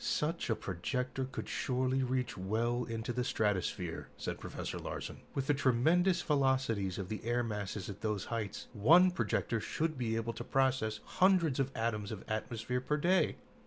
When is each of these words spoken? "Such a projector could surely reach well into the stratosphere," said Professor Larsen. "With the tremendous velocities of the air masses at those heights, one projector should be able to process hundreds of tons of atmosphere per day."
"Such 0.03 0.49
a 0.49 0.55
projector 0.55 1.25
could 1.25 1.47
surely 1.47 2.01
reach 2.01 2.35
well 2.35 2.85
into 2.85 3.13
the 3.13 3.23
stratosphere," 3.23 4.07
said 4.17 4.39
Professor 4.39 4.79
Larsen. 4.79 5.21
"With 5.35 5.45
the 5.45 5.53
tremendous 5.53 6.23
velocities 6.23 6.97
of 6.97 7.07
the 7.07 7.23
air 7.23 7.43
masses 7.43 7.87
at 7.87 8.01
those 8.01 8.25
heights, 8.33 8.65
one 8.73 9.11
projector 9.11 9.59
should 9.59 9.99
be 9.99 10.15
able 10.15 10.33
to 10.33 10.43
process 10.43 11.01
hundreds 11.05 11.59
of 11.59 11.71
tons 11.75 12.11
of 12.11 12.25
atmosphere 12.27 12.81
per 12.81 12.97
day." 12.97 13.35